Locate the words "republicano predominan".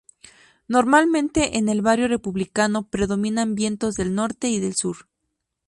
2.07-3.53